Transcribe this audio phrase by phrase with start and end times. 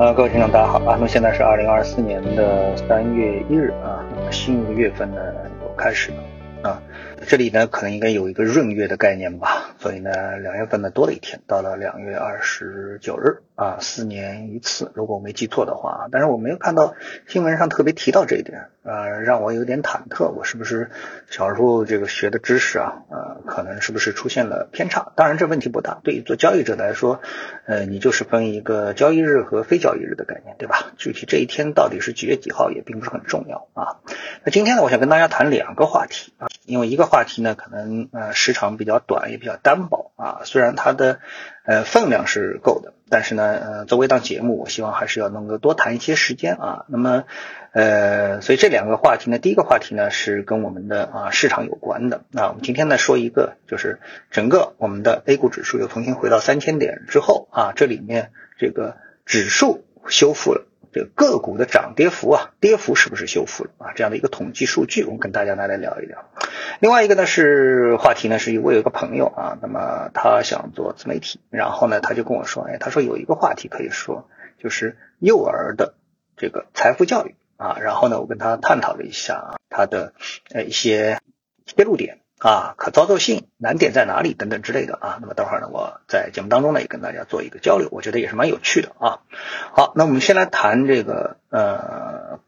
[0.00, 0.94] 啊，各位听众，大家好啊！
[0.94, 5.20] 那么现在是二零二四年的三月一日啊，新一个月份呢
[5.60, 6.82] 又开始了啊。
[7.26, 16.94] 这里呢可能应该有一个闰月的概念吧，所以呢两月份呢多了一天，到了两月二十九日啊，四年一次，如果我没记错的话，但是我没有看到
[17.26, 18.68] 新闻上特别提到这一点。
[18.82, 20.90] 呃，让我有点忐忑，我是不是
[21.28, 25.12] 小时候这个学的知识啊，呃，可能是不是出现了偏差？
[25.14, 27.20] 当然这问题不大，对于做交易者来说，
[27.66, 30.92] 呃，你就是分一个交易日和非交易日的概念，对吧？
[30.96, 34.00] 具体这一天到底是几月几号也并不是很重要啊。
[34.42, 41.20] 那今天呢，我想跟大家谈两个话题啊，因为一个话题呢，可能呃时长比较短，也比较单薄啊，虽然它的
[41.70, 42.94] 呃分量是够的。
[43.08, 46.84] 但是呢，呃，作为一档节目，我希望还是要能够多谈一些时间啊。
[46.88, 47.24] 那么，
[47.72, 52.22] 呃，所以这两个话题呢，第一个话题呢是跟我们的啊市场有关的。
[52.30, 54.00] 那我们今天呢说一个，就是
[54.32, 60.66] 整个我们的 A 股指数又重新回到三千点之后啊，这里面这个指数修复了。
[60.92, 63.92] 这个个股的涨跌幅啊，跌幅是不是修复了啊？
[63.94, 66.24] 这样的一个统计数据，我们跟大家拿来聊一聊。
[66.80, 75.94] 另外一个呢是话题呢，是我有一个朋友啊，那么他想做自媒体，然后呢他就跟我说，哎，他说有一个话题可以说，就是幼儿的
[76.36, 77.78] 这个财富教育啊。
[77.80, 80.14] 然后呢，我跟他探讨了一下啊，他的
[80.52, 81.18] 呃一些
[81.66, 82.18] 切入点。
[82.40, 89.20] 啊，可操作性难点在哪里等等之类的啊，那么待会儿呢，我在节目当中呢也跟大家做一个交流，我觉得也是蛮有趣的啊。
[89.74, 92.40] 好，那我们先来谈这个呃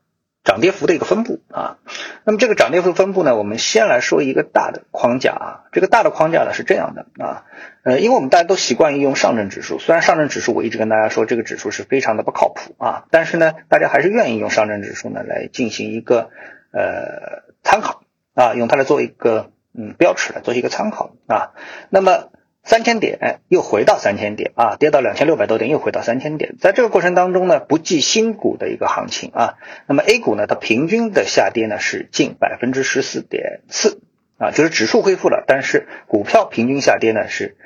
[0.44, 1.76] 涨跌幅的一个分布啊。
[2.24, 5.46] 那么这个涨跌幅分布呢，我们先来说一个大的框架啊。
[5.72, 7.44] 这个大的框架呢是这样的啊，
[7.84, 16.30] 呃，因为我们大家都习惯于用上证指数，虽然上证指数我一直跟大家说这个指数是非常的不靠谱啊，但是呢，大家还是愿意用上证指数呢来进行一个
[16.72, 19.50] 呃参考啊，用它来做一个。
[19.74, 21.52] 嗯，标尺来做一个参考啊。
[21.90, 22.30] 那么
[22.64, 26.54] 三千点又回到三千点啊，跌到两千六百多点又回到三千点。
[26.60, 29.54] 在这个过程当中呢，不计新股的一个行情啊，
[29.88, 34.00] 那么 A 股呢，它平均的下跌呢是近百分之十四点四
[34.38, 37.56] 啊，就是指数恢复了，但是股票平均下跌呢是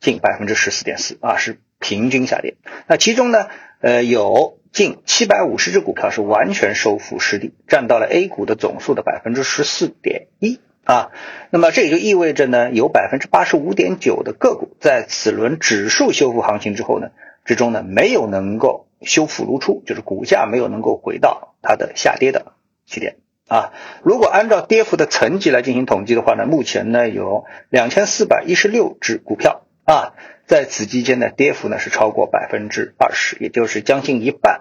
[0.00, 2.54] 近百分之十四点四啊，是平均下跌。
[2.86, 3.48] 那其中呢，
[3.80, 10.60] 呃，有近七百五十只股票是完全收复失地，占到了 A 股的总数的百分之十四点一。
[10.84, 11.12] 啊，
[11.48, 17.08] 那么这也就意味着呢，有百分之八十五点九的个股在此轮指数修复行情之后呢，
[17.46, 22.52] 之中呢没有能够修复如初，就是股价没有能够回到它的下跌的
[22.86, 23.16] 起点
[23.48, 23.72] 啊。
[24.02, 30.12] 如果按照跌幅的层级来进行统计的话呢，目前呢有两千四百一十六只股票啊，
[30.46, 34.60] 在此期间呢跌幅呢是超过百分之二十，也就是将近一半。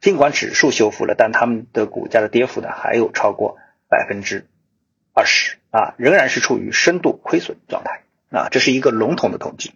[0.00, 3.56] 尽管指数修复了，但他们的股价的跌幅呢还有超过
[3.88, 4.46] 百分之。
[5.14, 9.72] 二十啊，仍然是处于深度亏损状态啊，这是一个笼统的统计。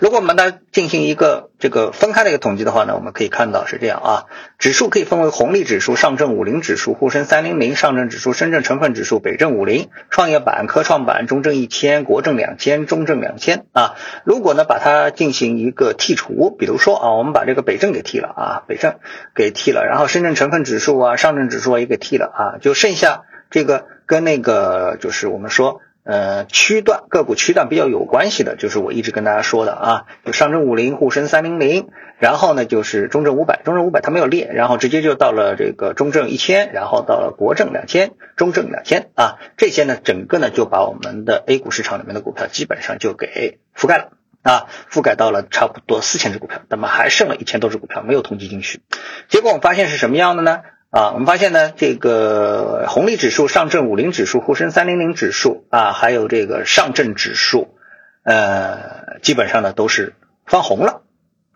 [0.00, 4.24] 如果我们呢进行一个这个分开的一个统计的话呢，我们可以看到是这样啊，
[4.58, 13.94] 指数可以分为红利指数、上证五零指数、沪深三零零、上证指数、深圳成分指数、北证五零、创业板、科创板、中证一千、国证两千、中证两千啊。
[14.24, 18.96] 如果呢把它进行一个剔除，比如说啊，我们把这个北证给剔了啊，北证
[19.34, 23.86] 给剔了，然后深圳成分指数啊、上证指数啊也给剔了啊，就剩下这个。
[24.10, 44.08] 跟那个就是我们说，呃，区段个股区段比较有关系的，就是我一直跟大家说的啊，就上证五零、沪深三零零，然后呢就是中证五百，中证五百它没有列，然后直接就到了这个中证一千，然后到了国证两千、中证两千啊，这些呢整个呢就把我们的 A 股市场里面的股票基本上就给覆盖了
[44.42, 48.80] 啊，覆盖到了差不多四千只股票，那么还剩了一千多只股票没有统计进去，
[49.28, 50.62] 结果我们发现是什么样的呢？
[50.90, 57.76] 啊，我们发现呢，这个红利指数、上证五零指数、沪深三零零指数啊，还有这个上证指数，
[58.24, 60.14] 呃，基本上呢都是
[60.46, 61.02] 翻红了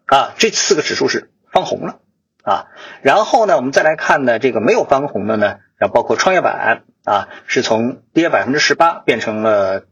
[0.06, 1.98] 啊，这四个指数是翻红了
[2.44, 2.66] 啊。
[3.02, 9.82] 然后呢，我们再来看呢，这个没有翻红的呢，然后包括创业板啊，是从跌百分之十八变成了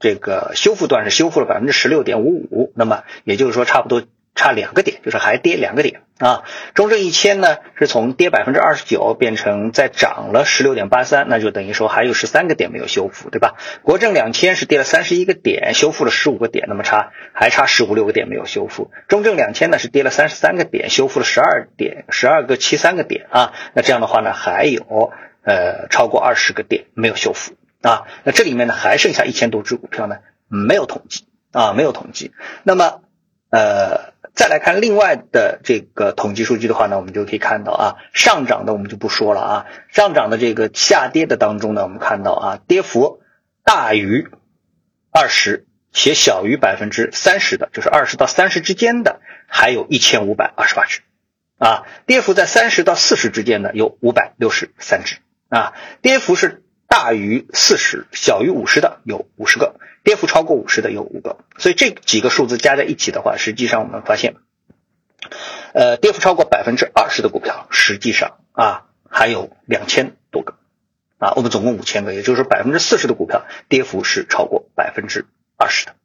[0.00, 4.02] 这个修复段，是修复了百分之十六点五五，那么也就是说差不多。
[4.38, 6.44] 差两个点，就是还跌两个点啊。
[6.74, 13.56] 中证一千呢是从跌百分之二十九变成再涨了十六点八三，那就等于说还有十三个点没有修复，对吧？
[13.82, 18.92] 国证两千是跌了三十一个点，修复了十五个点，那么差还差十五六个点没有修复。
[19.08, 23.52] 中证两千呢是跌了三十三个点，修复了十二点十二个七三个点啊。
[23.74, 28.06] 那这样的话呢，还有呃超过二十个点没有修复啊。
[28.22, 32.30] 那这里面呢还剩下一千多只股票呢没有统计啊，没有统计。
[32.62, 33.00] 那么
[33.50, 34.16] 呃。
[34.38, 43.20] 再来看另外的这个统计数据的话呢，我们就可以看到啊，上涨的我们就不说了啊，上涨的这个下跌的当中呢，我们看到啊，跌幅
[43.64, 44.28] 大于
[45.10, 51.00] 二十且小于百分之三十的，就是二十到三十之间的，还有一千五百二十八只。
[51.58, 55.16] 啊，跌幅在三十到四十之间呢有五百六十三只。
[55.48, 64.36] 啊，跌幅是大于四十、小于五十的有五十个，跌幅超过五十的有五个，所以这几个数字加在一起的话，实际上我们发现，
[65.74, 70.54] 呃，跌幅超过百分之二十的股票，实际上啊还有两千多个。
[71.18, 75.26] 啊，我们总共五千个，也就是说百分之四十的股票跌幅是超过百分之
[75.56, 75.96] 二十的，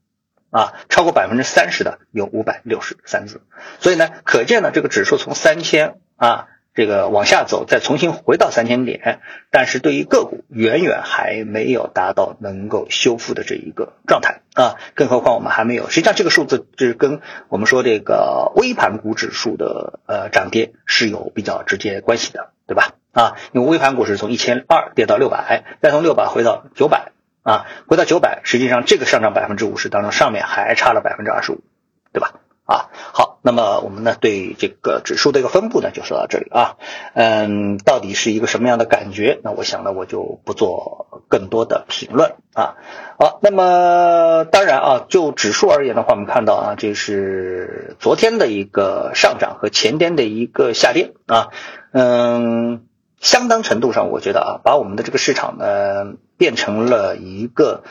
[0.49, 3.39] 啊，超过百分之三十的有五百六十三只，
[3.79, 9.19] 所以呢，可见呢，这个指数从三千啊这个往下走，再重新回到三千点，
[9.51, 22.93] 但是对于个股远远还没有达到能够修复的这一个状态啊，更何况我们还没有，实际上这个数字是跟我们说这个微盘股指数的呃涨跌是有比较直接关系的，对吧？
[23.11, 27.11] 啊，因为微盘股是从一千二跌到六百，再从六百回到九百，
[27.43, 31.61] 啊，回到九百，实际上这个上涨百分之五十当中，上面还差了百分之二十五，
[32.11, 32.39] 对吧？
[32.65, 36.77] 啊，好，那么我们呢对这个指数的一个分布呢就说到这里啊，
[37.13, 39.39] 嗯，到底是一个什么样的感觉？
[39.43, 42.75] 那我想呢我就不做更多的评论啊。
[43.19, 51.49] 好，那么当然啊，就指数而言的话，我们看到啊，这是昨天的一个上涨和前天的一个下跌啊，
[51.91, 52.85] 嗯。
[53.19, 57.85] 相当程度上，我觉得啊，把我们的这个市场呢变成了一个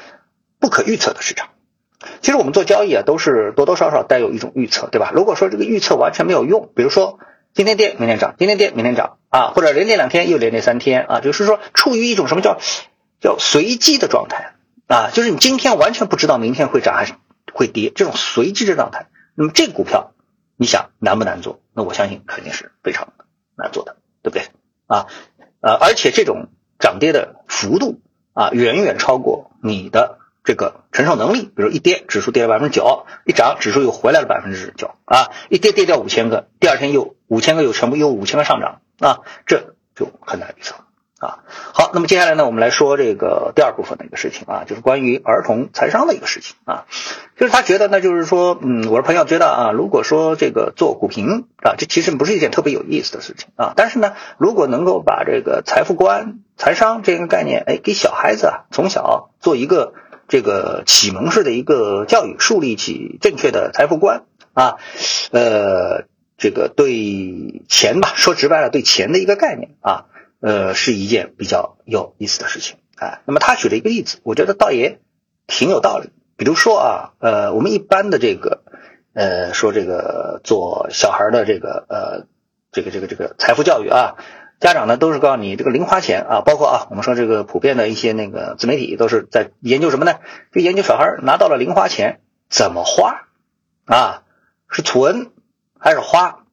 [0.60, 1.48] 不可预测的市场。
[2.20, 5.12] 其实我们做交易啊，都是多多少少带有一种预测，对吧？
[5.14, 7.18] 如果说这个预测完全没有用，比如说
[7.54, 12.58] 今天跌明天涨，今天跌明天涨啊，或者连跌两天又连跌三天啊，就是说处于一种什么叫
[13.20, 14.54] 叫随机的状态
[14.86, 17.14] 啊，就是你今天完全不知道明天会涨还是
[17.52, 19.06] 会跌，这种随机的状态。
[19.34, 20.12] 那么这个股票，
[20.56, 21.60] 你想难不难做？
[21.74, 23.12] 那我相信肯定是非常
[23.56, 24.46] 难做的，对不对？
[24.86, 25.06] 啊，
[25.60, 26.48] 呃，而且这种
[26.78, 28.00] 涨跌的幅度
[28.34, 31.42] 啊，远远超过你的这个承受能力。
[31.42, 34.90] 比如一跌，指数跌了百分之九；一涨，指数又回来了百分之九。
[35.04, 40.74] 啊，一跌跌掉五千个，第二天又五千个又全部又五千个上涨，啊，这就很难预测。
[41.22, 46.86] 啊，好，那么接下来呢，我们来说这个第二部分的一个事情啊，就是关于儿童财商的一个事情啊，
[47.36, 59.94] 就是他觉得呢，就是说，嗯，我的朋友觉得啊，如果说这个做股评啊，这其实不是一件特别有意思的事情啊，但是呢，如果能够把这个财富观、财商这个概念，哎，给小孩子啊从小做一个
[60.28, 64.76] 这个启蒙式的一个教育，树立起正确的财富观啊，
[65.30, 66.04] 呃，
[66.38, 70.06] 这个对钱吧，说直白了，对钱的一个概念啊。
[70.44, 73.20] 呃，是一件比较有意思的事情啊。
[73.26, 74.98] 那么他举了一个例子，我觉得倒也
[75.46, 76.10] 挺有道理。
[76.36, 78.64] 比如说啊，呃，我们一般的这个，
[79.14, 82.26] 呃，说这个做小孩的这个，呃，
[82.72, 84.16] 这个这个这个财富教育啊，
[84.62, 90.20] 家长呢都是告诉你这个零花钱啊，包括啊，我们说这个普遍的一些那个自媒体都是在研究什么呢？
[90.52, 93.24] 就研究小孩拿到了零花钱怎么花
[93.86, 94.22] 啊，
[94.70, 95.32] 是存
[95.80, 96.44] 还是花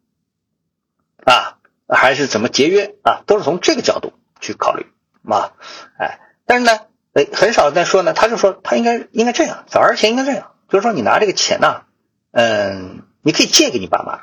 [1.24, 1.60] 啊？
[1.88, 3.22] 还是怎么节约啊？
[3.28, 4.88] 都是从这个角度去考虑
[5.24, 5.54] 啊，
[6.00, 6.80] 哎，但是呢，
[7.14, 8.14] 哎，很少在说呢。
[8.14, 11.84] 他就说他应该应该这样，小孩钱应该这样，就是说你拿这个钱呢，
[12.32, 14.22] 嗯，你可以借给你爸妈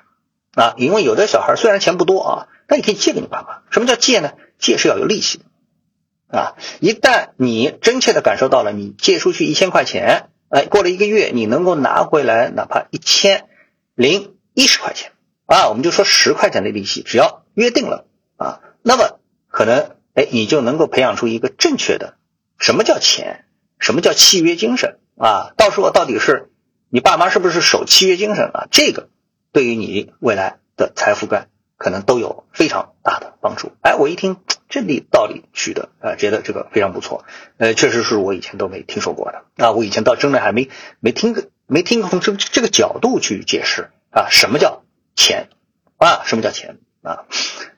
[0.57, 3.63] 啊，因为有的小孩虽然钱不多啊，但你可以借给你爸妈。
[3.71, 4.33] 什么叫借呢？
[4.59, 6.57] 借是要有利息的啊。
[6.81, 13.47] 一旦你真切的感受到了，你借出去一千块钱，哎，过了一个月，你能够拿回来哪怕一千
[13.95, 15.13] 零一十块钱
[15.47, 17.45] 啊，我们就说十块钱的利息，只要。
[17.57, 18.05] 约定了
[18.37, 22.19] 啊，那么可能哎，你就能够培养出一个正确的
[22.59, 23.47] 什么叫钱，
[23.79, 25.55] 什么叫契约精神啊？
[25.57, 26.51] 到时候到底是
[26.91, 28.69] 你爸妈是不是守契约精神啊？
[28.71, 29.09] 这个
[29.57, 31.49] 对于你未来的财富观
[31.79, 33.73] 可能都有非常大的帮助。
[33.81, 34.37] 哎，我一听
[34.69, 37.25] 这里道理取的啊，觉得这个非常不错。
[37.57, 40.69] 呃，确实是我以前都没听说过的啊，我以前倒真的还没
[41.01, 44.83] 没听个没听从这这个角度去解释啊，什么叫
[45.15, 45.49] 钱
[45.97, 46.21] 啊？
[46.27, 46.77] 什么叫钱？
[47.01, 47.25] 啊，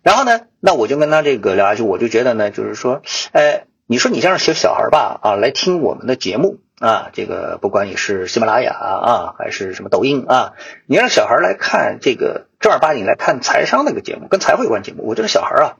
[0.03, 10.53] 然后呢，那我就跟他这个聊下去，我就觉得呢，就是说，哎，你说你这样小小孩吧，啊，来听我们的节目啊，这个不管你是喜马拉雅啊，还是什么抖音啊，
[10.87, 15.77] 你让小孩来看这个正儿八经来看财商那个节目，跟财会有关节目，我觉得小孩啊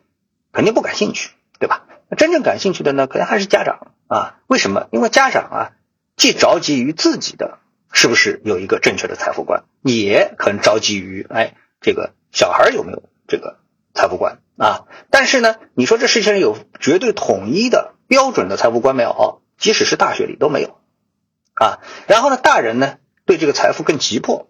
[0.53, 1.85] 肯定不感兴趣，对吧？
[2.17, 4.37] 真正感兴趣的呢，可能还是家长啊。
[4.47, 4.89] 为什么？
[4.91, 5.73] 因为家长啊，
[6.17, 7.59] 既着急于自己的
[7.93, 13.03] 是不是有一个正确的财富观，也很着急于哎，这个小孩有没有。
[13.31, 13.59] 这个
[13.93, 19.43] 财富观啊，但是呢，你说这世界上有绝对统一的标准的财富观没有？
[19.59, 20.79] 即使是大学里都没有
[21.61, 21.79] 啊。
[22.07, 22.97] 然后呢，大人呢
[23.27, 24.49] 对这个财富更急迫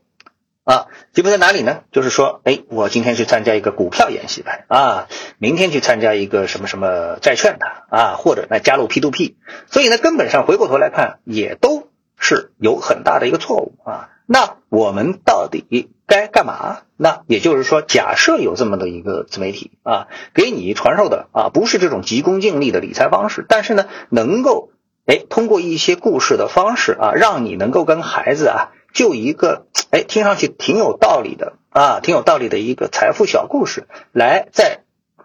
[0.64, 1.80] 啊，急迫在哪里呢？
[1.92, 9.36] 就是说，哎，我今天去参加一个股票演习班啊，明天去参加一个什么什么债券的啊，或者来加入 P to P。
[9.70, 11.88] 所以呢，根本上回过头来看，也都
[12.18, 14.10] 是有很大的一个错误啊。
[14.26, 15.90] 那我们到底？
[16.06, 16.78] 该干嘛？
[16.96, 24.70] 那也就是说，假设有这么的一个自媒体啊，给你传授的啊，不是这种急功近利的理财方式，但是呢，能够
[25.08, 34.80] 哎通过一些故事的方式啊，让你能够跟孩子啊，就一个哎听上去挺有道理的啊，挺有道理的一个财富小故事，来在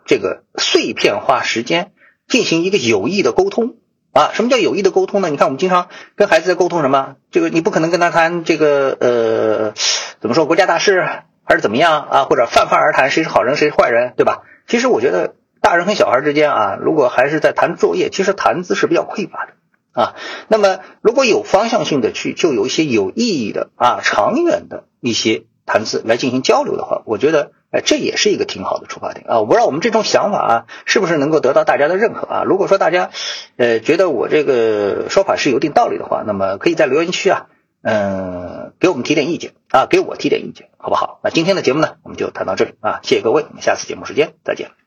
[0.05, 1.91] 这个碎片化时间
[2.29, 3.75] 进行一个有益的沟通。
[4.13, 5.29] 啊，什么叫有益的沟通呢？
[5.29, 7.15] 你看，我们经常跟孩子在沟通什么？
[7.31, 9.73] 这个你不可能跟他谈这个呃，
[10.21, 11.09] 怎么说国家大事
[11.43, 12.23] 还是怎么样啊？
[12.25, 14.43] 或者泛泛而谈谁是好人谁是坏人，对吧？
[14.67, 19.53] 其实我觉得大人和小孩之间啊，如果还是在谈作业，其实谈资是比较匮乏的
[19.93, 20.15] 啊。
[20.49, 27.51] 那么如果有方向性的去，就有一些有意义的啊，长远的一些谈资来进行交流的话，我觉得。
[27.75, 29.39] 哎，这也是一个挺好的出发点啊！
[29.39, 32.43] 我不知道我们这种想法啊，是不是能够得到大家的认可啊？
[32.43, 33.09] 如果说大家，
[33.57, 37.47] 呃，觉得我这个说法是有一定道理的话，那么可以在留言区啊，
[37.81, 41.19] 嗯，给我们提点意见啊，给我提点意见，好不好？
[41.23, 44.82] 那今天的节目呢，我们就谈到这里啊，谢谢各位，我们下次节目时间再见。